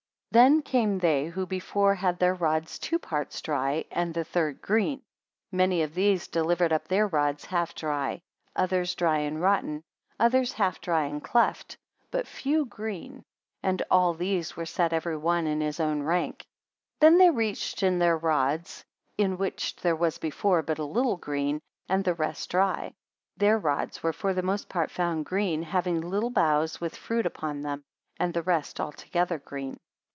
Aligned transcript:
42 0.33 0.43
Then 0.55 0.61
came 0.61 0.99
they 0.99 1.25
who 1.25 1.45
before 1.45 1.93
had 1.95 2.17
their 2.17 2.33
rods 2.33 2.79
two 2.79 2.97
parts 2.97 3.41
dry 3.41 3.83
and 3.91 4.13
the 4.13 4.23
third 4.23 4.61
green; 4.61 5.01
many 5.51 5.81
of 5.81 5.93
these 5.93 6.29
delivered 6.29 6.71
up 6.71 6.87
their 6.87 7.05
rods 7.05 7.43
half 7.43 7.75
dry, 7.75 8.21
others 8.55 8.95
dry 8.95 9.17
and 9.17 9.41
rotten; 9.41 9.83
others 10.17 10.53
half 10.53 10.79
dry 10.79 11.03
and 11.03 11.21
cleft: 11.21 11.75
but 12.11 12.25
few 12.25 12.63
green. 12.63 13.25
And 13.61 13.83
all 13.91 14.13
these 14.13 14.55
were 14.55 14.65
set 14.65 14.93
every 14.93 15.17
one 15.17 15.47
in 15.47 15.59
his 15.59 15.81
own 15.81 16.01
rank. 16.01 16.45
43 17.01 17.01
Then 17.09 17.17
they 17.17 17.29
reached 17.29 17.83
in 17.83 17.99
their 17.99 18.17
rods, 18.17 18.85
in 19.17 19.37
which 19.37 19.75
there 19.75 19.97
was 19.97 20.17
before 20.17 20.61
but 20.61 20.79
a 20.79 20.85
little 20.85 21.17
green, 21.17 21.59
and 21.89 22.05
the 22.05 22.13
rest 22.13 22.51
dry. 22.51 22.93
Their 23.35 23.57
rods 23.57 24.01
were 24.01 24.13
for 24.13 24.33
the 24.33 24.43
most 24.43 24.69
part 24.69 24.91
found 24.91 25.25
green, 25.25 25.61
having 25.61 25.99
little 25.99 26.29
boughs, 26.29 26.79
with 26.79 26.95
fruit 26.95 27.25
upon 27.25 27.63
them; 27.63 27.83
and 28.17 28.33
the 28.33 28.43
rest 28.43 28.79
altogether 28.79 29.37
green. 29.37 29.77